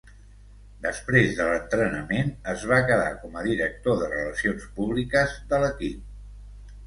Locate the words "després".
0.83-1.33